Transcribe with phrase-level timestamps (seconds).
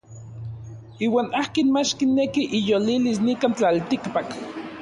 [1.07, 4.29] Iuan akin mach kineki iyolilis nikan tlaltikpak.